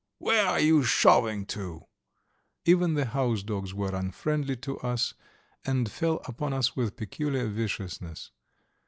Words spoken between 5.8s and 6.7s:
fell upon